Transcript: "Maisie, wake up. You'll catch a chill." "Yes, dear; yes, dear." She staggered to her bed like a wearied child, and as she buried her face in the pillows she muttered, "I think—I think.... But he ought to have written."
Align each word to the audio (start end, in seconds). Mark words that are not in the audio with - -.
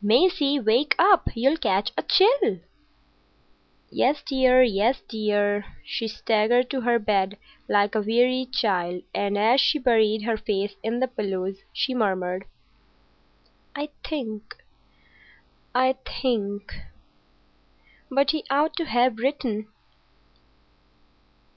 "Maisie, 0.00 0.60
wake 0.60 0.94
up. 1.00 1.28
You'll 1.34 1.56
catch 1.56 1.90
a 1.98 2.04
chill." 2.04 2.60
"Yes, 3.90 4.22
dear; 4.24 4.62
yes, 4.62 5.00
dear." 5.08 5.64
She 5.84 6.06
staggered 6.06 6.70
to 6.70 6.82
her 6.82 7.00
bed 7.00 7.36
like 7.68 7.96
a 7.96 8.00
wearied 8.00 8.52
child, 8.52 9.02
and 9.12 9.36
as 9.36 9.60
she 9.60 9.80
buried 9.80 10.22
her 10.22 10.36
face 10.36 10.76
in 10.84 11.00
the 11.00 11.08
pillows 11.08 11.58
she 11.72 11.92
muttered, 11.92 12.44
"I 13.74 13.88
think—I 14.04 15.96
think.... 16.22 16.72
But 18.08 18.30
he 18.30 18.44
ought 18.48 18.76
to 18.76 18.84
have 18.84 19.18
written." 19.18 19.66